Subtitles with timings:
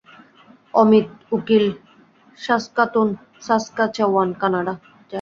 [0.73, 1.65] অমিত উকিল
[2.39, 3.07] Saskatoon,
[3.41, 4.73] Saskatchewan, Canada.